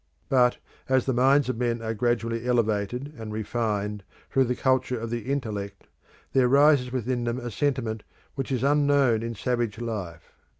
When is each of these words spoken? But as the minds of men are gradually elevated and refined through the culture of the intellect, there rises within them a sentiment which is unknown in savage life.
But 0.29 0.57
as 0.89 1.05
the 1.05 1.13
minds 1.13 1.47
of 1.47 1.59
men 1.59 1.79
are 1.83 1.93
gradually 1.93 2.47
elevated 2.47 3.13
and 3.19 3.31
refined 3.31 4.03
through 4.31 4.45
the 4.45 4.55
culture 4.55 4.99
of 4.99 5.11
the 5.11 5.31
intellect, 5.31 5.85
there 6.33 6.47
rises 6.49 6.91
within 6.91 7.23
them 7.25 7.37
a 7.39 7.51
sentiment 7.51 8.01
which 8.33 8.51
is 8.51 8.63
unknown 8.63 9.21
in 9.21 9.35
savage 9.35 9.77
life. 9.79 10.31